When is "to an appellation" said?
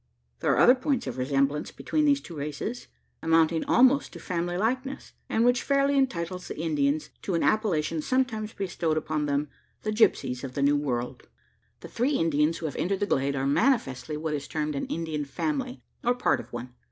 7.21-8.01